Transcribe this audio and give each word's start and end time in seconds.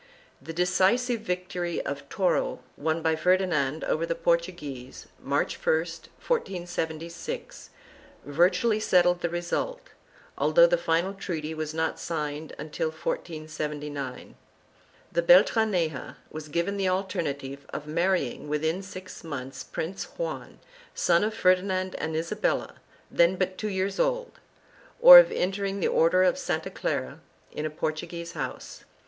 The 0.41 0.51
decisive 0.51 1.21
victory 1.21 1.79
of 1.79 2.09
Toro, 2.09 2.61
won 2.75 3.03
by 3.03 3.15
Ferdinand 3.15 3.83
over 3.83 4.03
the 4.03 4.15
Portuguese, 4.15 5.05
March 5.21 5.63
1, 5.63 5.75
1476, 5.77 7.69
virtually 8.25 8.79
settled 8.79 9.21
the 9.21 9.29
result, 9.29 9.89
although 10.39 10.65
the 10.65 10.75
final 10.79 11.13
treaty 11.13 11.53
was 11.53 11.75
not 11.75 11.99
signed 11.99 12.55
until 12.57 12.87
1479. 12.87 14.33
The 15.11 15.21
Beltraneja 15.21 16.15
was 16.31 16.47
given 16.47 16.77
the 16.77 16.89
alternative 16.89 17.67
of 17.69 17.85
marrying 17.85 18.47
within 18.47 18.81
six 18.81 19.23
months 19.23 19.63
Prince 19.63 20.05
Juan, 20.17 20.57
son 20.95 21.23
of 21.23 21.35
Ferdinand 21.35 21.93
and 21.99 22.15
Isabella, 22.15 22.73
then 23.11 23.35
but 23.35 23.55
two 23.55 23.69
years 23.69 23.99
old, 23.99 24.39
or 24.99 25.19
of 25.19 25.31
entering 25.31 25.79
the 25.79 25.89
Order 25.89 26.23
of 26.23 26.39
Santa 26.39 26.71
Clara 26.71 27.19
in 27.51 27.67
a 27.67 27.69
Portuguese 27.69 28.31
house. 28.31 28.83